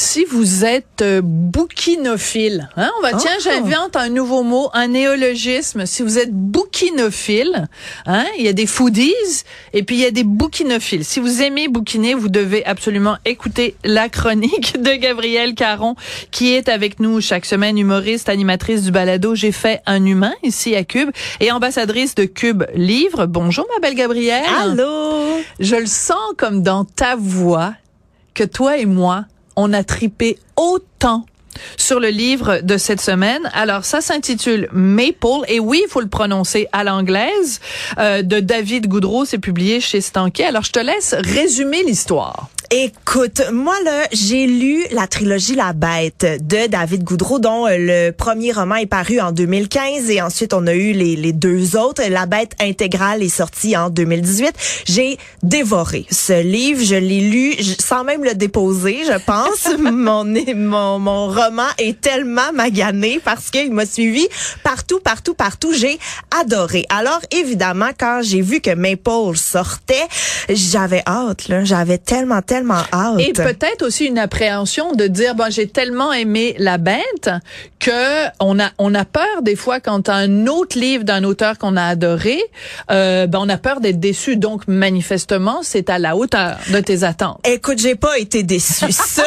Si 0.00 0.24
vous 0.24 0.64
êtes 0.64 1.02
euh, 1.02 1.20
bouquinophile, 1.24 2.68
hein, 2.76 2.88
on 2.98 3.02
va 3.02 3.14
tiens, 3.14 3.32
Oh. 3.36 3.42
j'invente 3.42 3.96
un 3.96 4.08
nouveau 4.08 4.44
mot, 4.44 4.70
un 4.72 4.86
néologisme. 4.86 5.86
Si 5.86 6.04
vous 6.04 6.20
êtes 6.20 6.32
bouquinophile, 6.32 7.66
hein, 8.06 8.24
il 8.38 8.44
y 8.44 8.48
a 8.48 8.52
des 8.52 8.66
foodies 8.66 9.12
et 9.72 9.82
puis 9.82 9.96
il 9.96 10.02
y 10.02 10.04
a 10.04 10.12
des 10.12 10.22
bouquinophiles. 10.22 11.04
Si 11.04 11.18
vous 11.18 11.42
aimez 11.42 11.66
bouquiner, 11.66 12.14
vous 12.14 12.28
devez 12.28 12.64
absolument 12.64 13.16
écouter 13.24 13.74
la 13.82 14.08
chronique 14.08 14.80
de 14.80 14.92
Gabrielle 14.92 15.56
Caron 15.56 15.96
qui 16.30 16.54
est 16.54 16.68
avec 16.68 17.00
nous 17.00 17.20
chaque 17.20 17.44
semaine, 17.44 17.76
humoriste, 17.76 18.28
animatrice 18.28 18.84
du 18.84 18.92
balado 18.92 19.34
J'ai 19.34 19.50
fait 19.50 19.82
un 19.84 20.06
humain 20.06 20.34
ici 20.44 20.76
à 20.76 20.84
Cube 20.84 21.10
et 21.40 21.50
ambassadrice 21.50 22.14
de 22.14 22.24
Cube 22.24 22.62
Livre. 22.72 23.26
Bonjour 23.26 23.66
ma 23.74 23.80
belle 23.80 23.96
Gabrielle. 23.96 24.44
Allô? 24.60 25.40
Je 25.58 25.74
le 25.74 25.86
sens 25.86 26.34
comme 26.36 26.62
dans 26.62 26.84
ta 26.84 27.16
voix 27.16 27.74
que 28.32 28.44
toi 28.44 28.76
et 28.78 28.86
moi, 28.86 29.24
on 29.58 29.72
a 29.72 29.82
tripé 29.82 30.38
autant 30.56 31.26
sur 31.76 31.98
le 31.98 32.08
livre 32.08 32.60
de 32.62 32.76
cette 32.76 33.00
semaine. 33.00 33.50
Alors, 33.52 33.84
ça 33.84 34.00
s'intitule 34.00 34.68
Maple, 34.72 35.44
et 35.48 35.58
oui, 35.58 35.82
il 35.84 35.90
faut 35.90 36.00
le 36.00 36.08
prononcer 36.08 36.68
à 36.72 36.84
l'anglaise, 36.84 37.60
euh, 37.98 38.22
de 38.22 38.38
David 38.38 38.86
Goudreau, 38.86 39.24
c'est 39.24 39.38
publié 39.38 39.80
chez 39.80 40.00
Stanquet. 40.00 40.44
Alors, 40.44 40.62
je 40.62 40.70
te 40.70 40.78
laisse 40.78 41.14
résumer 41.18 41.82
l'histoire. 41.82 42.48
Écoute, 42.70 43.40
moi 43.50 43.74
là, 43.82 44.06
j'ai 44.12 44.46
lu 44.46 44.84
la 44.90 45.06
trilogie 45.06 45.54
La 45.54 45.72
Bête 45.72 46.26
de 46.46 46.66
David 46.66 47.02
Goudreau, 47.02 47.38
dont 47.38 47.66
euh, 47.66 47.78
le 47.78 48.10
premier 48.10 48.52
roman 48.52 48.74
est 48.74 48.84
paru 48.84 49.20
en 49.20 49.32
2015 49.32 50.10
et 50.10 50.20
ensuite 50.20 50.52
on 50.52 50.66
a 50.66 50.74
eu 50.74 50.92
les, 50.92 51.16
les 51.16 51.32
deux 51.32 51.78
autres. 51.78 52.02
La 52.10 52.26
Bête 52.26 52.52
intégrale 52.60 53.22
est 53.22 53.30
sortie 53.30 53.74
en 53.74 53.88
2018. 53.88 54.52
J'ai 54.84 55.16
dévoré 55.42 56.04
ce 56.10 56.42
livre, 56.42 56.84
je 56.84 56.96
l'ai 56.96 57.22
lu 57.22 57.54
sans 57.78 58.04
même 58.04 58.22
le 58.22 58.34
déposer, 58.34 58.98
je 59.06 59.18
pense. 59.24 59.66
mon, 59.78 60.26
mon 60.54 60.98
mon 60.98 61.28
roman 61.28 61.68
est 61.78 61.98
tellement 61.98 62.52
magané 62.52 63.18
parce 63.24 63.48
qu'il 63.48 63.72
m'a 63.72 63.86
suivi 63.86 64.28
partout, 64.62 65.00
partout, 65.00 65.32
partout. 65.32 65.72
J'ai 65.72 65.98
adoré. 66.38 66.84
Alors 66.90 67.20
évidemment, 67.30 67.92
quand 67.98 68.20
j'ai 68.22 68.42
vu 68.42 68.60
que 68.60 68.74
Maple 68.74 69.36
sortait, 69.36 70.06
j'avais 70.50 71.02
hâte. 71.06 71.48
Là, 71.48 71.64
j'avais 71.64 71.96
tellement, 71.96 72.42
tellement 72.42 72.57
hâte. 72.92 73.20
Et 73.20 73.32
peut-être 73.32 73.82
aussi 73.84 74.06
une 74.06 74.18
appréhension 74.18 74.92
de 74.92 75.06
dire 75.06 75.34
bon 75.34 75.50
j'ai 75.50 75.68
tellement 75.68 76.12
aimé 76.12 76.54
la 76.58 76.78
bête 76.78 77.30
que 77.78 78.26
on 78.40 78.58
a 78.58 78.70
on 78.78 78.94
a 78.94 79.04
peur 79.04 79.42
des 79.42 79.56
fois 79.56 79.80
quand 79.80 80.08
un 80.08 80.46
autre 80.46 80.78
livre 80.78 81.04
d'un 81.04 81.24
auteur 81.24 81.58
qu'on 81.58 81.76
a 81.76 81.84
adoré 81.84 82.40
euh, 82.90 83.26
ben 83.26 83.40
on 83.42 83.48
a 83.48 83.58
peur 83.58 83.80
d'être 83.80 84.00
déçu 84.00 84.36
donc 84.36 84.66
manifestement 84.68 85.60
c'est 85.62 85.90
à 85.90 85.98
la 85.98 86.16
hauteur 86.16 86.56
de 86.70 86.80
tes 86.80 87.04
attentes. 87.04 87.40
Écoute, 87.44 87.78
j'ai 87.78 87.94
pas 87.94 88.18
été 88.18 88.42
déçue. 88.42 88.92
Ça, 89.08 89.24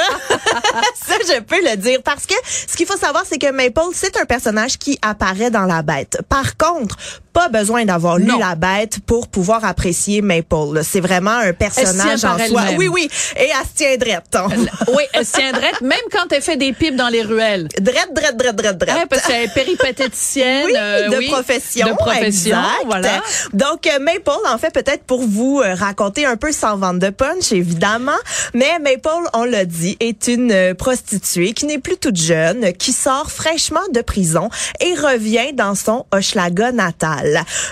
ça, 0.96 1.16
je 1.28 1.42
peux 1.42 1.62
le 1.70 1.76
dire. 1.78 2.00
Parce 2.04 2.26
que 2.26 2.36
ce 2.44 2.76
qu'il 2.76 2.86
faut 2.86 2.98
savoir, 2.98 3.24
c'est 3.26 3.38
que 3.38 3.52
Maple, 3.52 3.94
c'est 3.94 4.18
un 4.18 4.26
personnage 4.26 4.78
qui 4.78 4.98
apparaît 5.02 5.50
dans 5.50 5.66
la 5.66 5.82
bête. 5.82 6.20
Par 6.30 6.58
contre, 6.58 6.98
pas 7.34 7.50
besoin 7.50 7.86
d'avoir 7.86 8.18
lu 8.18 8.32
la 8.40 8.56
bête 8.56 9.00
pour 9.06 9.28
pouvoir 9.28 9.64
apprécier 9.66 10.22
Maple. 10.22 10.82
C'est 10.84 11.00
vraiment 11.00 11.32
un 11.38 11.54
personnage 11.54 12.24
en 12.26 12.38
soi. 12.38 12.62
Oui, 12.78 12.88
oui. 12.88 13.10
Et 13.38 13.44
elle 13.50 13.68
se 13.68 13.74
tient 13.76 13.98
drette. 13.98 14.36
hein. 14.36 14.48
Oui, 14.90 15.04
elle 15.14 15.26
se 15.26 15.34
tient 15.34 15.52
drette, 15.52 15.82
même 15.82 16.00
quand 16.12 16.32
elle 16.32 16.42
fait 16.42 16.58
des 16.58 16.74
pipes 16.74 16.96
dans 16.96 17.08
les 17.10 17.22
ruelles. 17.22 17.68
Drette, 17.80 18.10
drette, 18.14 18.38
drette, 18.38 18.56
drette, 18.56 18.78
drette. 18.78 18.96
Ouais, 18.96 19.06
parce 19.10 19.24
qu'elle 19.24 19.44
est 19.44 19.54
péripatéticienne. 19.54 20.66
Oui, 20.66 20.74
euh, 20.78 21.10
de 21.10 21.18
oui, 21.18 21.28
profession. 21.30 21.88
De 21.88 21.94
profession, 21.94 22.58
exact. 22.58 22.86
voilà. 22.86 23.22
Donc, 23.54 23.88
euh, 23.88 24.00
Maple, 24.00 24.32
en 24.48 24.58
fait, 24.58 24.72
peut-être 24.74 25.04
pour 25.04 25.22
vous 25.22 25.62
euh, 25.64 25.74
raconter 25.74 26.26
un 26.26 26.38
peu 26.38 26.52
sans 26.52 26.78
vente 26.78 27.00
de 27.00 27.10
punch, 27.10 27.52
évidemment, 27.52 28.12
mais 28.54 28.80
Maple, 28.80 29.28
on 29.34 29.44
l'a 29.44 29.66
dit, 29.66 29.98
est 30.00 30.28
une 30.28 30.74
prostituée 30.76 31.54
qui 31.54 31.66
n'est 31.66 31.80
plus 31.80 31.98
toute 31.98 32.18
jeune, 32.18 32.74
qui 32.74 32.92
sort 32.92 33.32
fraîchement 33.32 33.80
de 33.94 34.02
prison 34.02 34.50
et 34.80 34.94
revient 34.96 35.54
dans 35.54 35.76
son 35.76 36.06
Hochelaga 36.12 36.72
natal. 36.72 37.21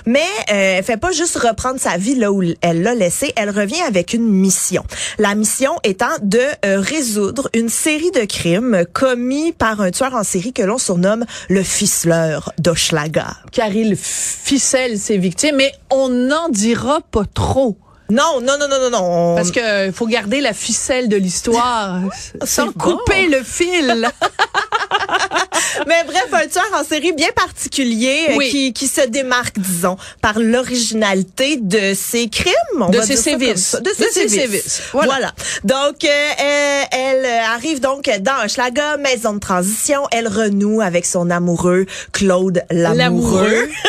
Mais 0.05 0.19
euh, 0.51 0.77
elle 0.77 0.83
fait 0.83 0.97
pas 0.97 1.11
juste 1.11 1.37
reprendre 1.37 1.79
sa 1.79 1.97
vie 1.97 2.15
là 2.15 2.31
où 2.31 2.43
elle 2.61 2.81
l'a 2.81 2.95
laissé, 2.95 3.33
elle 3.35 3.49
revient 3.49 3.81
avec 3.81 4.13
une 4.13 4.27
mission. 4.27 4.83
La 5.17 5.35
mission 5.35 5.73
étant 5.83 6.07
de 6.21 6.39
euh, 6.65 6.79
résoudre 6.79 7.49
une 7.53 7.69
série 7.69 8.11
de 8.11 8.25
crimes 8.25 8.83
commis 8.93 9.51
par 9.51 9.81
un 9.81 9.91
tueur 9.91 10.13
en 10.15 10.23
série 10.23 10.53
que 10.53 10.63
l'on 10.63 10.77
surnomme 10.77 11.25
le 11.49 11.63
ficeleur 11.63 12.53
d'Hochelaga. 12.57 13.37
Car 13.51 13.69
il 13.69 13.95
ficelle 13.95 14.97
ses 14.97 15.17
victimes, 15.17 15.55
mais 15.57 15.71
on 15.89 16.09
n'en 16.09 16.49
dira 16.49 16.99
pas 17.11 17.25
trop. 17.33 17.77
Non, 18.09 18.41
non, 18.41 18.57
non, 18.59 18.67
non, 18.67 18.79
non, 18.79 18.89
non. 18.89 19.35
Parce 19.35 19.51
que 19.51 19.91
faut 19.91 20.07
garder 20.07 20.41
la 20.41 20.53
ficelle 20.53 21.09
de 21.09 21.15
l'histoire 21.15 22.01
sans 22.43 22.71
couper 22.71 23.27
le 23.27 23.43
fil. 23.43 24.09
Mais 25.89 26.03
bref, 26.05 26.27
un 26.31 26.47
tueur 26.47 26.69
en 26.79 26.83
série 26.85 27.11
bien 27.13 27.29
particulier 27.35 28.27
euh, 28.29 28.37
qui, 28.49 28.71
qui 28.73 28.87
se 28.87 29.01
démarque, 29.07 29.59
disons, 29.59 29.97
par 30.21 30.39
l'originalité 30.39 31.57
de 31.57 31.93
ses 31.95 32.29
crimes. 32.29 32.53
on 32.79 32.89
De 32.89 32.97
va 32.99 33.05
ses 33.05 33.17
sévices. 33.17 33.75
De 33.75 33.81
De 33.89 33.89
ses 33.97 34.03
ses 34.11 34.29
sévices. 34.29 34.39
sévices. 34.41 34.81
Voilà. 34.93 35.09
Voilà. 35.13 35.33
Donc, 35.63 36.03
euh, 36.05 36.29
elle, 36.37 36.87
elle, 36.91 37.25
euh, 37.25 37.41
arrive 37.55 37.79
donc 37.81 38.09
dans 38.21 38.45
Hochelaga, 38.45 38.97
maison 38.97 39.33
de 39.33 39.39
transition. 39.39 40.03
Elle 40.11 40.27
renoue 40.27 40.79
avec 40.81 41.05
son 41.05 41.29
amoureux, 41.29 41.85
Claude 42.13 42.63
Lamoureux. 42.69 42.95
L'amoureux. 43.43 43.69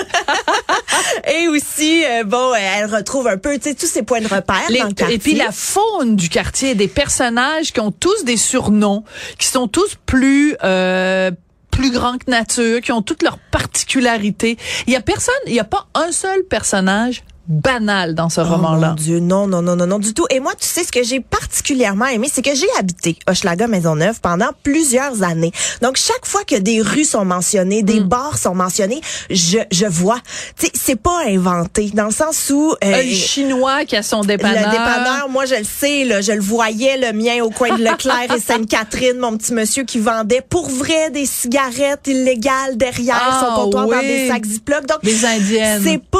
Et 1.30 1.48
aussi, 1.48 2.04
euh, 2.04 2.24
bon, 2.24 2.52
euh, 2.52 2.56
elle 2.78 2.86
retrouve 2.94 3.26
un 3.28 3.36
peu, 3.36 3.58
tu 3.58 3.68
sais, 3.70 3.74
tous 3.74 3.86
ses 3.86 4.02
points 4.02 4.20
de 4.20 4.28
repère 4.28 4.62
Les- 4.70 4.78
dans 4.80 4.86
le 4.88 4.94
quartier. 4.94 5.16
et 5.16 5.18
puis 5.18 5.34
la 5.34 5.50
faune 5.52 6.16
du 6.16 6.28
quartier, 6.28 6.74
des 6.74 6.88
personnages 6.88 7.72
qui 7.72 7.80
ont 7.80 7.90
tous 7.92 8.24
des 8.24 8.36
surnoms, 8.36 9.04
qui 9.38 9.46
sont 9.46 9.68
tous 9.68 9.96
plus 10.06 10.56
euh, 10.64 11.30
plus 11.70 11.90
grands 11.90 12.18
que 12.18 12.30
nature, 12.30 12.80
qui 12.80 12.92
ont 12.92 13.02
toutes 13.02 13.22
leurs 13.22 13.38
particularités. 13.38 14.58
Il 14.86 14.92
y 14.92 14.96
a 14.96 15.00
personne, 15.00 15.34
il 15.46 15.54
y 15.54 15.60
a 15.60 15.64
pas 15.64 15.86
un 15.94 16.12
seul 16.12 16.44
personnage 16.44 17.22
banal 17.48 18.14
dans 18.14 18.28
ce 18.28 18.40
Oh 18.40 18.44
roman-là. 18.44 18.88
mon 18.90 18.94
Dieu, 18.94 19.18
non, 19.20 19.46
non, 19.46 19.60
non, 19.62 19.74
non, 19.76 19.86
non, 19.86 19.98
du 19.98 20.14
tout. 20.14 20.26
Et 20.30 20.38
moi, 20.40 20.52
tu 20.58 20.66
sais, 20.66 20.84
ce 20.84 20.92
que 20.92 21.02
j'ai 21.02 21.20
particulièrement 21.20 22.06
aimé, 22.06 22.28
c'est 22.32 22.42
que 22.42 22.54
j'ai 22.54 22.66
habité 22.78 23.18
Hochelaga 23.28 23.66
Maisonneuve 23.66 24.20
pendant 24.20 24.50
plusieurs 24.62 25.22
années. 25.22 25.50
Donc, 25.82 25.96
chaque 25.96 26.24
fois 26.26 26.44
que 26.44 26.54
des 26.56 26.80
rues 26.80 27.04
sont 27.04 27.24
mentionnées, 27.24 27.82
Mm. 27.82 27.86
des 27.86 28.00
bars 28.00 28.38
sont 28.38 28.54
mentionnés, 28.54 29.00
je, 29.30 29.58
je 29.72 29.86
vois. 29.86 30.18
Tu 30.58 30.66
sais, 30.66 30.72
c'est 30.74 31.00
pas 31.00 31.22
inventé, 31.26 31.90
dans 31.94 32.06
le 32.06 32.12
sens 32.12 32.50
où... 32.50 32.72
euh, 32.84 32.94
Un 32.94 33.14
chinois 33.14 33.84
qui 33.84 33.96
a 33.96 34.02
son 34.02 34.20
dépanneur. 34.22 34.66
le 34.66 34.70
dépanneur, 34.70 35.28
moi 35.28 35.44
je 35.46 35.54
le 35.56 35.64
sais, 35.64 36.04
là, 36.04 36.20
je 36.20 36.32
le 36.32 36.40
voyais, 36.40 36.98
le 36.98 37.12
mien 37.12 37.42
au 37.42 37.50
coin 37.50 37.76
de 37.76 37.82
Leclerc 37.82 38.34
et 38.36 38.40
Sainte-Catherine, 38.40 39.18
mon 39.18 39.36
petit 39.36 39.54
monsieur 39.54 39.82
qui 39.84 39.98
vendait 39.98 40.42
pour 40.48 40.68
vrai 40.68 41.10
des 41.10 41.26
cigarettes 41.26 42.06
illégales 42.06 42.76
derrière 42.76 43.16
Ah, 43.20 43.46
son 43.56 43.62
comptoir 43.64 43.86
dans 43.86 43.98
oui. 43.98 44.06
des 44.06 44.28
sacs 44.28 44.44
Ziploc. 44.46 44.86
Donc, 44.86 45.02
Des 45.02 45.24
Indiennes. 45.24 45.82
c'est 45.84 45.98
pas 45.98 46.18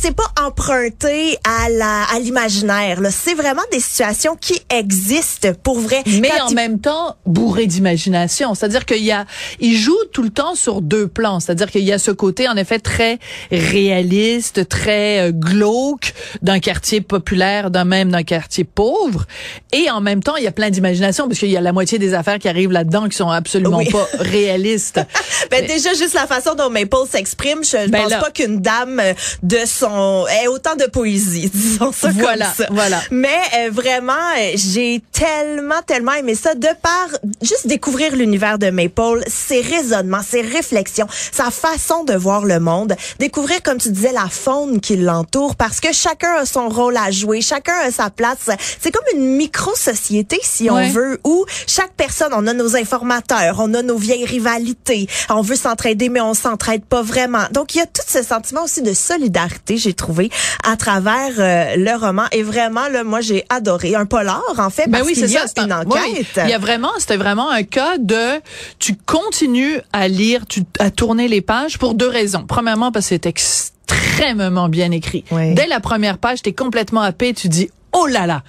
c'est 0.00 0.14
pas 0.14 0.30
emprunté 0.60 1.38
à 1.44 1.70
la 1.70 2.02
à 2.14 2.18
l'imaginaire 2.18 2.98
c'est 3.10 3.32
vraiment 3.34 3.62
des 3.72 3.80
situations 3.80 4.36
qui 4.38 4.60
existent 4.68 5.48
pour 5.62 5.78
vrai. 5.80 6.02
mais 6.20 6.28
Quand 6.36 6.46
en 6.46 6.48
il- 6.50 6.54
même 6.54 6.80
temps 6.80 7.16
bourré 7.24 7.66
d'imagination. 7.66 8.54
C'est-à-dire 8.54 8.84
qu'il 8.84 9.02
y 9.02 9.10
a, 9.12 9.24
il 9.60 9.74
joue 9.76 9.96
tout 10.12 10.22
le 10.22 10.28
temps 10.30 10.54
sur 10.54 10.82
deux 10.82 11.06
plans. 11.08 11.40
C'est-à-dire 11.40 11.70
qu'il 11.70 11.82
y 11.84 11.92
a 11.92 11.98
ce 11.98 12.10
côté 12.10 12.46
en 12.48 12.56
effet 12.56 12.78
très 12.78 13.18
réaliste, 13.50 14.68
très 14.68 15.28
euh, 15.28 15.32
glauque 15.32 16.12
d'un 16.42 16.60
quartier 16.60 17.00
populaire, 17.00 17.70
d'un 17.70 17.84
même 17.84 18.10
d'un 18.10 18.22
quartier 18.22 18.64
pauvre, 18.64 19.24
et 19.72 19.90
en 19.90 20.00
même 20.02 20.22
temps 20.22 20.36
il 20.36 20.44
y 20.44 20.48
a 20.48 20.52
plein 20.52 20.68
d'imagination 20.70 21.26
parce 21.26 21.38
qu'il 21.38 21.50
y 21.50 21.56
a 21.56 21.60
la 21.62 21.72
moitié 21.72 21.98
des 21.98 22.12
affaires 22.14 22.38
qui 22.38 22.48
arrivent 22.48 22.72
là-dedans 22.72 23.08
qui 23.08 23.16
sont 23.16 23.30
absolument 23.30 23.78
Oui. 23.78 23.88
pas 23.90 24.06
réalistes. 24.18 25.00
Ben, 25.50 25.66
déjà 25.66 25.94
juste 25.94 26.14
la 26.14 26.26
façon 26.26 26.54
dont 26.54 26.70
Maple 26.70 26.96
s'exprime, 27.10 27.64
je 27.64 27.76
ne 27.76 27.86
Ben 27.88 28.02
pense 28.02 28.10
là. 28.10 28.18
pas 28.20 28.30
qu'une 28.30 28.60
dame 28.60 29.02
de 29.42 29.58
son 29.66 30.26
ait 30.28 30.46
autant 30.50 30.76
de 30.76 30.84
poésie, 30.84 31.50
disons 31.54 31.92
ça 31.92 32.10
Voilà, 32.10 32.46
comme 32.46 32.66
ça. 32.66 32.66
voilà. 32.70 33.00
Mais 33.10 33.28
euh, 33.58 33.70
vraiment, 33.70 34.12
euh, 34.38 34.52
j'ai 34.54 35.02
tellement, 35.12 35.82
tellement 35.86 36.12
aimé 36.14 36.34
ça 36.34 36.54
de 36.54 36.68
par 36.82 37.08
juste 37.42 37.66
découvrir 37.66 38.14
l'univers 38.16 38.58
de 38.58 38.70
Maple, 38.70 39.22
ses 39.26 39.60
raisonnements, 39.60 40.22
ses 40.22 40.42
réflexions, 40.42 41.06
sa 41.32 41.50
façon 41.50 42.04
de 42.04 42.14
voir 42.14 42.44
le 42.44 42.60
monde, 42.60 42.94
découvrir, 43.18 43.62
comme 43.62 43.78
tu 43.78 43.90
disais, 43.90 44.12
la 44.12 44.28
faune 44.28 44.80
qui 44.80 44.96
l'entoure, 44.96 45.56
parce 45.56 45.80
que 45.80 45.92
chacun 45.92 46.34
a 46.36 46.46
son 46.46 46.68
rôle 46.68 46.96
à 46.96 47.10
jouer, 47.10 47.40
chacun 47.40 47.74
a 47.84 47.90
sa 47.90 48.10
place. 48.10 48.50
C'est 48.80 48.90
comme 48.90 49.04
une 49.18 49.36
micro-société, 49.36 50.38
si 50.42 50.70
on 50.70 50.88
veut, 50.90 51.20
où 51.24 51.44
chaque 51.66 51.92
personne, 51.92 52.32
on 52.34 52.46
a 52.46 52.52
nos 52.52 52.76
informateurs, 52.76 53.56
on 53.58 53.72
a 53.74 53.82
nos 53.82 53.96
vieilles 53.96 54.24
rivalités, 54.26 55.06
on 55.28 55.42
veut 55.42 55.56
s'entraider, 55.56 56.08
mais 56.08 56.20
on 56.20 56.34
s'entraide 56.34 56.84
pas 56.84 57.02
vraiment. 57.02 57.44
Donc, 57.52 57.74
il 57.74 57.78
y 57.78 57.80
a 57.80 57.86
tout 57.86 58.02
ce 58.06 58.22
sentiment 58.22 58.64
aussi 58.64 58.82
de 58.82 58.92
solidarité, 58.94 59.76
j'ai 59.76 59.94
trouvé, 59.94 60.30
à 60.64 60.76
travers 60.76 61.32
euh, 61.38 61.76
le 61.76 61.96
roman. 61.98 62.24
Et 62.32 62.42
vraiment, 62.42 62.88
là, 62.88 63.04
moi, 63.04 63.20
j'ai 63.20 63.44
adoré. 63.48 63.94
Un 63.94 64.06
polar, 64.06 64.42
en 64.58 64.70
fait, 64.70 64.86
parce 64.90 65.02
Ben 65.02 65.06
oui, 65.06 65.14
qu'il 65.14 65.26
c'est 65.28 65.34
y 65.34 65.36
a 65.36 65.42
ça. 65.42 65.46
c'est 65.54 65.62
une 65.62 65.72
un- 65.72 65.80
enquête. 65.82 66.02
oui. 66.08 66.26
Il 66.44 66.50
y 66.50 66.54
a 66.54 66.58
vraiment, 66.58 66.90
c'était 66.98 67.16
vraiment 67.16 67.50
un 67.50 67.62
cas 67.62 67.98
de, 67.98 68.40
tu 68.78 68.94
continues 68.96 69.78
à 69.92 70.08
lire, 70.08 70.46
tu, 70.46 70.62
à 70.78 70.90
tourner 70.90 71.28
les 71.28 71.40
pages 71.40 71.78
pour 71.78 71.94
deux 71.94 72.08
raisons. 72.08 72.44
Premièrement, 72.46 72.92
parce 72.92 73.06
que 73.06 73.08
c'est 73.10 73.26
extrêmement 73.26 73.70
extrêmement 73.92 74.68
bien 74.68 74.92
écrit. 74.92 75.24
Oui. 75.32 75.54
Dès 75.54 75.66
la 75.66 75.80
première 75.80 76.18
page, 76.18 76.42
t'es 76.42 76.52
complètement 76.52 77.00
happé, 77.00 77.34
tu 77.34 77.48
dis 77.48 77.70
oh 77.92 78.06
là 78.06 78.24
là. 78.26 78.42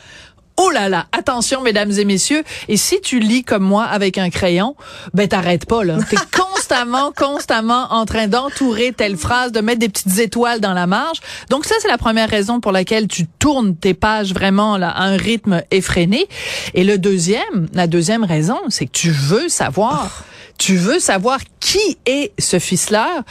Oh 0.58 0.70
là 0.70 0.88
là, 0.90 1.08
attention 1.18 1.62
mesdames 1.62 1.92
et 1.98 2.06
messieurs, 2.06 2.44
et 2.68 2.78
si 2.78 3.02
tu 3.02 3.20
lis 3.20 3.44
comme 3.44 3.64
moi 3.64 3.86
avec 3.86 4.20
un 4.20 4.30
crayon, 4.30 4.76
ben 5.16 5.28
t'arrêtes 5.28 5.66
pas 5.66 5.84
là. 5.84 5.98
T'es 6.10 6.18
constamment, 6.72 7.12
constamment 7.12 7.88
en 7.92 8.06
train 8.06 8.28
d'entourer 8.28 8.94
telle 8.94 9.18
phrase, 9.18 9.52
de 9.52 9.60
mettre 9.60 9.80
des 9.80 9.90
petites 9.90 10.20
étoiles 10.20 10.62
dans 10.62 10.74
la 10.74 10.88
marge. 10.88 11.20
Donc 11.50 11.66
ça 11.66 11.76
c'est 11.82 11.90
la 11.90 11.98
première 11.98 12.30
raison 12.30 12.62
pour 12.62 12.72
laquelle 12.72 13.10
tu 13.10 13.28
tournes 13.28 13.76
tes 13.76 13.94
pages 13.94 14.34
vraiment 14.34 14.78
là 14.78 14.90
à 14.90 15.04
un 15.04 15.18
rythme 15.18 15.64
effréné. 15.72 16.28
Et 16.74 16.86
le 16.86 16.98
deuxième, 16.98 17.68
la 17.74 17.88
deuxième 17.88 18.24
raison, 18.24 18.58
c'est 18.70 18.86
que 18.86 18.92
tu 18.92 19.12
veux 19.12 19.50
savoir. 19.50 20.24
Tu 20.58 20.78
veux 20.78 21.00
savoir 21.00 21.40
qui 21.60 21.98
est 22.06 22.32
ce 22.40 22.58
ficeleur. 22.58 23.24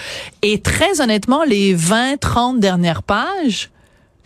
Et 0.43 0.61
très 0.61 1.01
honnêtement, 1.01 1.45
les 1.45 1.73
20, 1.73 2.19
30 2.21 2.61
dernières 2.61 3.03
pages, 3.03 3.71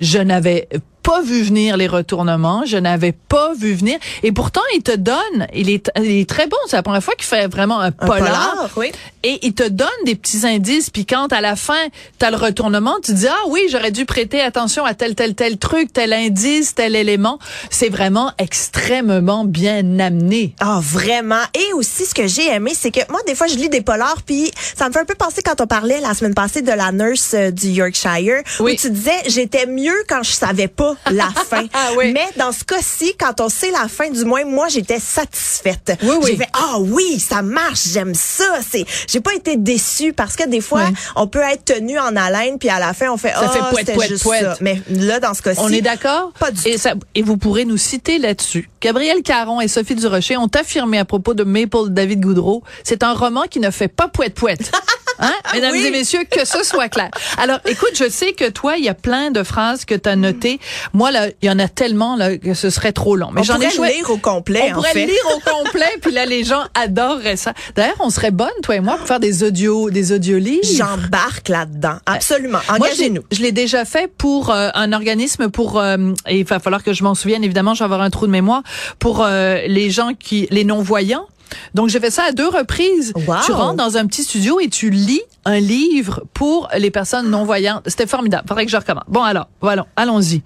je 0.00 0.19
n'avais 0.19 0.69
pas 1.05 1.21
vu 1.23 1.43
venir 1.43 1.77
les 1.77 1.87
retournements, 1.87 2.65
je 2.67 2.79
n'avais 2.79 3.12
pas 3.12 3.53
vu 3.55 3.75
venir. 3.75 3.99
Et 4.23 4.33
pourtant, 4.33 4.62
il 4.75 4.83
te 4.83 4.97
donne, 4.97 5.47
il 5.55 5.69
est, 5.71 5.91
il 5.99 6.11
est 6.23 6.29
très 6.29 6.47
bon. 6.49 6.56
C'est 6.67 6.77
la 6.77 6.83
première 6.83 7.05
fois 7.05 7.15
qu'il 7.15 7.27
fait 7.27 7.47
vraiment 7.47 7.79
un 7.79 7.89
Un 7.89 7.93
polar. 7.93 8.19
polar, 8.19 8.71
oui. 8.77 8.91
Et 9.23 9.39
il 9.47 9.55
te 9.55 9.67
donne 9.69 9.89
des 10.06 10.15
petits 10.17 10.47
indices. 10.47 10.91
Puis 10.91 11.05
quand 11.06 11.33
à 11.33 11.41
la 11.41 11.56
fin, 11.56 11.79
t'as 12.19 12.31
le 12.31 12.37
retournement, 12.37 12.97
tu 13.05 13.12
dis 13.12 13.27
ah 13.29 13.37
oui, 13.49 13.61
j'aurais 13.71 13.91
dû 13.91 14.06
prêter 14.06 14.41
attention 14.41 14.85
à 14.85 14.95
tel 14.95 15.15
tel 15.15 15.35
tel 15.35 15.59
truc, 15.59 15.93
tel 15.93 16.12
indice, 16.12 16.75
tel 16.75 16.97
élément. 16.97 17.39
C'est 17.71 17.91
vraiment 17.91 18.33
extrêmement 18.39 19.45
bien 19.45 19.99
amené. 19.99 20.55
Ah, 20.61 20.81
vraiment. 20.83 21.43
Et 21.55 21.73
aussi, 21.75 22.06
ce 22.06 22.15
que 22.15 22.27
j'ai 22.27 22.49
aimé, 22.49 22.73
c'est 22.75 22.91
que 22.91 23.01
moi, 23.11 23.21
des 23.27 23.35
fois, 23.35 23.47
je 23.47 23.56
lis 23.56 23.69
des 23.69 23.83
polars, 23.83 24.23
puis 24.27 24.51
ça 24.77 24.89
me 24.89 24.93
fait 24.93 25.01
un 25.01 25.05
peu 25.05 25.15
penser 25.15 25.43
quand 25.43 25.61
on 25.61 25.67
parlait 25.67 26.01
la 26.01 26.15
semaine 26.15 26.35
passée 26.35 26.62
de 26.62 26.73
la 26.73 26.93
nurse 26.93 27.33
euh, 27.35 27.51
du 27.51 27.69
Yorkshire, 27.69 28.43
Oui. 28.61 28.73
où 28.73 28.77
tu 28.77 28.91
disais, 28.91 29.12
j'étais 29.27 29.67
mieux 29.67 29.95
quand 30.09 30.23
je 30.23 30.33
savais 30.33 30.69
pas 30.69 30.94
la 31.11 31.29
fin. 31.49 31.67
Ah 31.73 31.91
oui. 31.96 32.12
Mais 32.12 32.26
dans 32.37 32.52
ce 32.52 32.64
cas-ci, 32.64 33.14
quand 33.19 33.41
on 33.41 33.49
sait 33.49 33.70
la 33.70 33.88
fin, 33.88 34.11
du 34.11 34.25
moins, 34.25 34.44
moi, 34.44 34.69
j'étais 34.69 34.99
satisfaite. 35.00 35.99
Oui, 36.02 36.17
oui. 36.23 36.31
J'ai 36.31 36.37
fait, 36.37 36.49
ah 36.52 36.79
oui, 36.79 37.19
ça 37.20 37.43
marche, 37.43 37.88
j'aime 37.93 38.14
ça. 38.14 38.44
C'est, 38.69 38.85
j'ai 39.08 39.20
pas 39.20 39.35
été 39.35 39.56
déçue 39.56 40.12
parce 40.12 40.37
que 40.37 40.49
des 40.49 40.61
fois, 40.61 40.85
on 41.17 41.26
peut 41.26 41.41
être 41.43 41.64
tenu 41.64 41.99
en 41.99 42.14
haleine, 42.17 42.58
puis 42.58 42.69
à 42.69 42.79
la 42.79 42.93
fin, 42.94 43.11
on 43.11 43.17
fait, 43.17 43.31
Ça 43.31 43.43
ah, 43.44 43.49
fait 43.49 43.58
pouet, 43.70 43.81
c'était 43.81 43.93
pouet, 43.94 44.08
juste 44.08 44.25
ça. 44.25 44.56
Mais 44.61 44.81
là, 44.88 45.20
dans 45.20 45.35
ce 45.35 45.43
cas-ci, 45.43 45.61
On 45.62 45.69
est 45.69 45.81
d'accord? 45.81 46.32
Pas 46.38 46.50
du 46.50 46.61
et, 46.67 46.79
ça- 46.79 46.94
et 47.14 47.23
vous 47.23 47.37
pourrez 47.37 47.64
nous 47.64 47.76
citer 47.76 48.19
là-dessus. 48.19 48.69
Gabriel 48.81 49.23
Caron 49.23 49.61
et 49.61 49.69
Sophie 49.69 49.94
Durocher 49.94 50.37
ont 50.37 50.50
affirmé 50.55 50.99
à 50.99 51.05
propos 51.05 51.35
de 51.35 51.44
Maple 51.44 51.88
David 51.91 52.20
Goudreau, 52.20 52.62
c'est 52.82 53.02
un 53.02 53.12
roman 53.14 53.43
qui 53.50 53.61
ne 53.61 53.70
fait 53.70 53.88
pas 53.88 54.08
poète-poète. 54.08 54.70
Hein? 55.19 55.32
Mesdames 55.52 55.72
Oui. 55.72 55.84
et 55.87 55.90
messieurs, 55.90 56.25
que 56.31 56.44
ce 56.44 56.62
soit 56.64 56.88
clair. 56.88 57.11
Alors, 57.38 57.58
écoute, 57.66 57.93
je 57.94 58.08
sais 58.08 58.32
que 58.32 58.49
toi, 58.50 58.76
il 58.76 58.84
y 58.84 58.88
a 58.88 58.94
plein 58.94 59.31
de 59.31 59.43
phrases 59.43 59.84
que 59.84 59.94
tu 59.94 60.08
as 60.08 60.16
notées. 60.16 60.58
Moi, 60.93 61.11
là, 61.11 61.28
il 61.43 61.46
y 61.49 61.50
en 61.50 61.58
a 61.58 61.69
tellement 61.69 62.16
là, 62.16 62.37
que 62.37 62.55
ce 62.55 62.70
serait 62.70 62.93
trop 62.93 63.16
long. 63.16 63.31
Mais 63.32 63.43
j'en 63.44 63.61
ai 63.61 63.70
choisi. 63.70 63.93
le 63.94 63.99
lire 63.99 64.11
au 64.11 64.16
complet, 64.19 64.62
On 64.66 64.70
en 64.70 64.75
pourrait 64.75 64.93
fait. 64.93 65.06
le 65.06 65.12
lire 65.12 65.26
au 65.37 65.40
complet, 65.64 65.90
puis 66.02 66.12
là, 66.12 66.26
les 66.26 66.44
gens 66.44 66.62
adoreraient 66.75 67.37
ça. 67.37 67.52
D'ailleurs, 67.76 67.96
on 68.00 68.11
serait 68.11 68.31
bonne, 68.31 68.49
toi 68.62 68.76
et 68.76 68.81
moi, 68.81 68.96
pour 68.96 69.06
faire 69.06 69.20
des 69.20 69.43
audios, 69.44 69.90
des 69.90 70.12
audiolivres. 70.12 70.62
J'embarque 70.76 71.49
là-dedans. 71.49 71.96
Absolument. 72.06 72.58
Je 72.69 72.72
l'ai- 72.72 72.81
Engagez-nous. 72.81 73.22
Je 73.31 73.43
l'ai 73.43 73.52
déjà 73.52 73.84
fait 73.84 74.08
pour 74.08 74.50
euh, 74.50 74.70
un 74.75 74.93
organisme 74.93 75.49
pour 75.49 75.78
euh, 75.81 75.96
et 76.28 76.38
il 76.38 76.44
va 76.44 76.58
falloir 76.58 76.82
que 76.82 76.93
je 76.93 77.02
m'en 77.05 77.14
souvienne 77.14 77.44
évidemment, 77.44 77.75
je 77.75 77.81
vais 77.81 77.84
avoir 77.84 78.00
un 78.00 78.10
trou 78.10 78.26
de 78.26 78.32
mémoire 78.32 78.62
pour 78.99 79.22
euh, 79.25 79.60
les 79.67 79.90
gens 79.90 80.12
qui 80.19 80.46
les 80.50 80.64
non-voyants. 80.64 81.26
Donc 81.75 81.88
j'ai 81.88 82.00
fait 82.00 82.11
ça 82.11 82.25
à 82.25 82.32
deux 82.32 82.49
reprises. 82.49 83.12
Wow. 83.14 83.37
Tu 83.44 83.52
rentres 83.52 83.76
dans 83.76 83.96
un 83.96 84.06
petit 84.06 84.23
studio 84.23 84.61
et 84.61 84.69
tu 84.69 84.91
lis 84.91 85.23
un 85.44 85.58
livre 85.58 86.23
pour 86.35 86.69
les 86.76 86.91
personnes 86.91 87.31
non-voyantes. 87.31 87.82
C'était 87.87 88.06
formidable. 88.06 88.46
Faudrait 88.49 88.64
que 88.64 88.73
je 88.73 88.76
recommence. 88.76 89.05
Bon 89.08 89.23
alors, 89.23 89.49
voilà, 89.61 89.87
allons-y. 89.96 90.43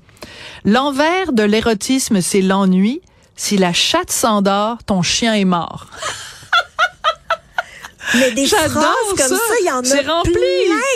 L'envers 0.65 1.33
de 1.33 1.43
l'érotisme, 1.43 2.21
c'est 2.21 2.41
l'ennui. 2.41 3.00
Si 3.37 3.56
la 3.56 3.73
chatte 3.73 4.11
s'endort, 4.11 4.79
ton 4.85 5.03
chien 5.03 5.35
est 5.35 5.45
mort. 5.45 5.87
Mais 8.15 8.31
des 8.33 8.47
phrases 8.47 8.69
comme 8.73 9.19
ça. 9.19 9.37
il 9.61 9.67
y 9.67 9.71
en 9.71 9.81
a 9.81 10.23
plein. 10.23 10.33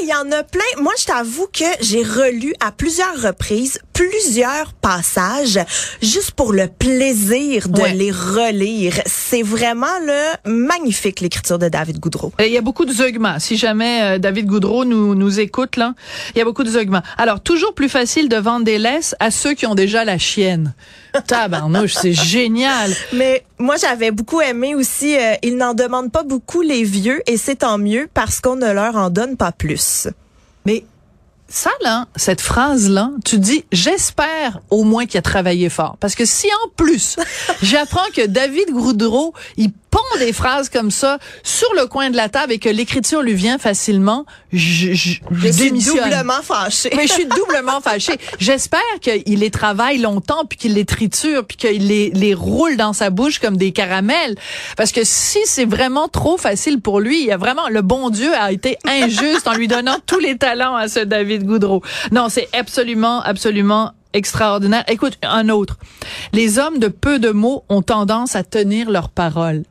Il 0.03 0.09
y 0.09 0.15
en 0.15 0.33
a 0.33 0.43
plein. 0.43 0.61
Moi, 0.79 0.93
je 0.99 1.05
t'avoue 1.05 1.47
que 1.53 1.65
j'ai 1.81 2.03
relu 2.03 2.55
à 2.61 2.73
plusieurs 2.73 3.21
reprises 3.21 3.79
plusieurs 3.93 4.73
passages 4.75 5.59
juste 6.01 6.33
pour 6.33 6.53
le 6.53 6.67
plaisir 6.69 7.69
de 7.69 7.81
Ouais. 7.81 7.95
les 7.95 8.11
relire. 8.11 8.95
C'est 9.07 9.43
vraiment 9.43 9.99
là, 10.07 10.37
magnifique 10.47 11.21
l'écriture 11.21 11.59
de 11.59 11.69
David 11.69 11.99
Goudreau. 11.99 12.33
Et 12.39 12.47
Il 12.47 12.53
y 12.53 12.59
a 12.59 12.61
beaucoup 12.63 12.85
de 12.85 12.93
zeugments. 12.93 13.39
Si 13.39 13.57
jamais 13.57 14.03
euh, 14.03 14.19
David 14.19 14.47
Goudreau 14.47 14.85
nous, 14.85 15.15
nous 15.15 15.41
écoute, 15.41 15.77
là, 15.77 15.95
il 16.35 16.39
y 16.39 16.41
a 16.41 16.45
beaucoup 16.45 16.65
de 16.65 16.71
zeugments. 16.71 17.03
Alors, 17.19 17.41
toujours 17.41 17.75
plus 17.75 17.89
facile 17.89 18.29
de 18.29 18.37
vendre 18.37 18.65
des 18.65 18.79
laisses 18.79 19.15
à 19.21 19.31
ceux 19.31 19.55
qui 19.55 19.67
ont 19.67 19.75
déjà 19.75 20.05
la 20.05 20.19
chienne. 20.19 20.75
Tabarnouche, 21.27 21.95
c'est 21.95 22.13
génial. 22.13 22.93
Mais 23.13 23.45
moi, 23.59 23.77
j'avais 23.77 24.11
beaucoup 24.11 24.41
aimé 24.41 24.75
aussi, 24.75 25.17
euh, 25.17 25.35
ils 25.43 25.57
n'en 25.57 25.75
demandent 25.75 26.13
pas 26.13 26.23
beaucoup 26.23 26.63
les 26.63 26.85
vieux 26.85 27.21
et 27.27 27.37
c'est 27.37 27.57
tant 27.57 27.79
mieux 27.79 28.09
parce 28.15 28.41
qu'on 28.41 28.57
ne 28.57 28.71
leur 28.73 28.97
en 28.97 29.11
donne 29.11 29.37
pas 29.37 29.53
plus. 29.53 30.09
Mais 30.65 30.85
ça, 31.53 31.71
là, 31.83 32.07
cette 32.17 32.41
phrase-là, 32.41 33.11
tu 33.27 33.39
dis, 33.39 33.67
j'espère 33.73 34.61
au 34.71 34.85
moins 34.85 35.05
qu'il 35.05 35.19
a 35.19 35.23
travaillé 35.23 35.69
fort. 35.69 35.99
Parce 36.01 36.15
que 36.15 36.25
si 36.25 36.47
en 36.65 36.69
plus, 36.77 37.17
j'apprends 37.63 38.09
que 38.15 38.27
David 38.27 38.71
Goudreau, 38.71 39.35
il 39.59 39.71
pond 39.93 40.19
des 40.19 40.33
phrases 40.33 40.71
comme 40.71 40.91
ça 40.91 41.19
sur 41.43 41.69
le 41.75 41.87
coin 41.87 42.09
de 42.09 42.17
la 42.17 42.31
table 42.31 42.55
et 42.55 42.59
que 42.59 42.71
l'écriture 42.71 43.21
lui 43.21 43.35
vient 43.35 43.59
facilement, 43.59 44.25
je, 44.51 44.95
je, 44.95 45.19
Je 45.31 45.53
suis 45.53 45.71
doublement 45.71 46.41
fâchée. 46.43 46.91
Mais 46.97 47.07
je 47.07 47.13
suis 47.13 47.27
doublement 47.27 47.81
fâchée. 47.85 48.15
J'espère 48.39 48.81
qu'il 49.03 49.41
les 49.41 49.51
travaille 49.51 49.99
longtemps, 49.99 50.47
puis 50.49 50.57
qu'il 50.59 50.75
les 50.75 50.87
triture, 50.87 51.45
puis 51.47 51.59
qu'il 51.59 51.89
les, 51.89 52.09
les 52.11 52.33
roule 52.33 52.79
dans 52.79 52.95
sa 52.95 53.11
bouche 53.11 53.39
comme 53.39 53.59
des 53.59 53.73
caramels. 53.73 54.35
Parce 54.79 54.93
que 54.93 55.03
si 55.05 55.41
c'est 55.45 55.67
vraiment 55.67 56.09
trop 56.09 56.39
facile 56.39 56.81
pour 56.81 56.99
lui, 56.99 57.21
il 57.21 57.27
y 57.27 57.33
a 57.33 57.37
vraiment 57.37 57.69
le 57.69 57.83
bon 57.83 58.09
Dieu 58.09 58.33
a 58.35 58.51
été 58.51 58.79
injuste 58.87 59.47
en 59.47 59.53
lui 59.53 59.69
donnant 59.69 59.99
tous 60.07 60.19
les 60.19 60.39
talents 60.39 60.75
à 60.75 60.89
ce 60.89 61.01
David 61.01 61.42
Goudreau. 61.43 61.83
Non, 62.11 62.29
c'est 62.29 62.49
absolument, 62.53 63.21
absolument 63.21 63.93
extraordinaire. 64.13 64.85
Écoute, 64.89 65.19
un 65.23 65.49
autre. 65.49 65.79
Les 66.33 66.59
hommes 66.59 66.79
de 66.79 66.89
peu 66.89 67.19
de 67.19 67.31
mots 67.31 67.65
ont 67.69 67.83
tendance 67.83 68.37
à 68.37 68.43
tenir 68.45 68.91
leurs 68.91 69.09
paroles. 69.09 69.63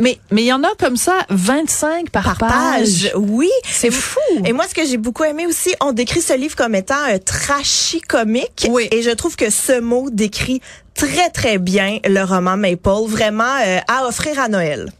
Mais 0.00 0.18
mais 0.32 0.42
il 0.42 0.46
y 0.46 0.52
en 0.52 0.64
a 0.64 0.74
comme 0.80 0.96
ça 0.96 1.24
25 1.30 2.10
par, 2.10 2.36
par 2.36 2.38
page. 2.38 3.12
Oui. 3.14 3.50
C'est 3.64 3.92
fou. 3.92 4.18
Et 4.44 4.52
moi, 4.52 4.66
ce 4.68 4.74
que 4.74 4.84
j'ai 4.84 4.96
beaucoup 4.96 5.22
aimé 5.22 5.46
aussi, 5.46 5.74
on 5.80 5.92
décrit 5.92 6.20
ce 6.20 6.36
livre 6.36 6.56
comme 6.56 6.74
étant 6.74 7.00
un 7.06 7.18
trashy 7.18 8.00
comique. 8.00 8.66
Oui. 8.68 8.88
Et 8.90 9.02
je 9.02 9.10
trouve 9.10 9.36
que 9.36 9.50
ce 9.50 9.78
mot 9.80 10.10
décrit 10.10 10.60
très, 10.94 11.30
très 11.30 11.58
bien 11.58 11.98
le 12.04 12.24
roman 12.24 12.56
Maple. 12.56 13.06
Vraiment 13.06 13.44
euh, 13.64 13.78
à 13.86 14.06
offrir 14.08 14.40
à 14.40 14.48
Noël. 14.48 14.90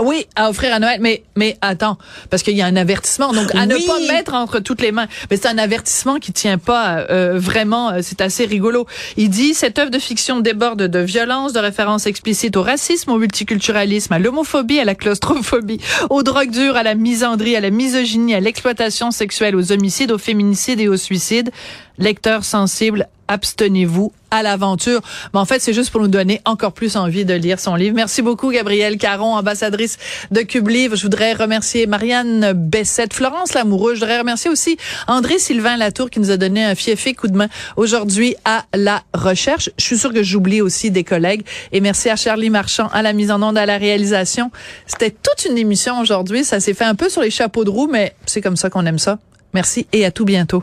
Oui, 0.00 0.26
à 0.36 0.48
offrir 0.48 0.72
à 0.72 0.78
Noël, 0.78 0.98
mais 1.00 1.24
mais 1.34 1.56
attends, 1.60 1.98
parce 2.30 2.44
qu'il 2.44 2.56
y 2.56 2.62
a 2.62 2.66
un 2.66 2.76
avertissement, 2.76 3.32
donc 3.32 3.52
à 3.52 3.62
Oui. 3.62 3.66
ne 3.66 3.84
pas 3.84 3.98
mettre 4.12 4.32
entre 4.34 4.60
toutes 4.60 4.80
les 4.80 4.92
mains. 4.92 5.08
Mais 5.28 5.36
c'est 5.36 5.48
un 5.48 5.58
avertissement 5.58 6.20
qui 6.20 6.32
tient 6.32 6.56
pas 6.56 6.98
euh, 7.10 7.32
vraiment. 7.36 7.90
euh, 7.90 7.98
C'est 8.02 8.20
assez 8.20 8.44
rigolo. 8.44 8.86
Il 9.16 9.28
dit 9.28 9.54
cette 9.54 9.76
œuvre 9.80 9.90
de 9.90 9.98
fiction 9.98 10.38
déborde 10.38 10.84
de 10.84 10.98
violence, 11.00 11.52
de 11.52 11.58
références 11.58 12.06
explicites 12.06 12.56
au 12.56 12.62
racisme, 12.62 13.10
au 13.10 13.18
multiculturalisme, 13.18 14.12
à 14.12 14.20
l'homophobie, 14.20 14.78
à 14.78 14.84
la 14.84 14.94
claustrophobie, 14.94 15.80
aux 16.10 16.22
drogues 16.22 16.52
dures, 16.52 16.76
à 16.76 16.84
la 16.84 16.94
misandrie, 16.94 17.56
à 17.56 17.60
la 17.60 17.70
misogynie, 17.70 18.36
à 18.36 18.40
l'exploitation 18.40 19.10
sexuelle, 19.10 19.56
aux 19.56 19.72
homicides, 19.72 20.12
aux 20.12 20.18
féminicides 20.18 20.78
et 20.80 20.86
aux 20.86 20.96
suicides. 20.96 21.50
Lecteurs 21.98 22.44
sensibles, 22.44 23.08
abstenez-vous 23.28 24.12
à 24.30 24.42
l'aventure. 24.42 25.00
Mais 25.32 25.40
en 25.40 25.44
fait, 25.44 25.60
c'est 25.60 25.72
juste 25.72 25.90
pour 25.90 26.00
nous 26.00 26.08
donner 26.08 26.40
encore 26.44 26.72
plus 26.72 26.96
envie 26.96 27.24
de 27.24 27.34
lire 27.34 27.60
son 27.60 27.74
livre. 27.74 27.94
Merci 27.94 28.22
beaucoup, 28.22 28.50
Gabrielle 28.50 28.98
Caron, 28.98 29.34
ambassadrice 29.34 29.96
de 30.30 30.40
Cube 30.40 30.68
Livre. 30.68 30.96
Je 30.96 31.02
voudrais 31.02 31.32
remercier 31.32 31.86
Marianne 31.86 32.52
Bessette, 32.52 33.14
Florence 33.14 33.54
Lamoureux. 33.54 33.94
Je 33.94 34.00
voudrais 34.00 34.18
remercier 34.18 34.50
aussi 34.50 34.76
André 35.06 35.38
Sylvain 35.38 35.76
Latour 35.76 36.10
qui 36.10 36.20
nous 36.20 36.30
a 36.30 36.36
donné 36.36 36.64
un 36.64 36.74
fiefé 36.74 37.14
coup 37.14 37.28
de 37.28 37.36
main 37.36 37.48
aujourd'hui 37.76 38.36
à 38.44 38.64
la 38.74 39.02
recherche. 39.14 39.70
Je 39.78 39.84
suis 39.84 39.98
sûre 39.98 40.12
que 40.12 40.22
j'oublie 40.22 40.60
aussi 40.60 40.90
des 40.90 41.04
collègues. 41.04 41.44
Et 41.72 41.80
merci 41.80 42.10
à 42.10 42.16
Charlie 42.16 42.50
Marchand 42.50 42.88
à 42.92 43.02
la 43.02 43.12
mise 43.12 43.30
en 43.30 43.42
onde, 43.42 43.58
à 43.58 43.66
la 43.66 43.78
réalisation. 43.78 44.50
C'était 44.86 45.10
toute 45.10 45.46
une 45.48 45.58
émission 45.58 46.00
aujourd'hui. 46.00 46.44
Ça 46.44 46.60
s'est 46.60 46.74
fait 46.74 46.84
un 46.84 46.94
peu 46.94 47.08
sur 47.08 47.22
les 47.22 47.30
chapeaux 47.30 47.64
de 47.64 47.70
roue, 47.70 47.88
mais 47.90 48.14
c'est 48.26 48.40
comme 48.40 48.56
ça 48.56 48.70
qu'on 48.70 48.86
aime 48.86 48.98
ça. 48.98 49.18
Merci 49.54 49.86
et 49.92 50.04
à 50.04 50.10
tout 50.10 50.24
bientôt. 50.26 50.62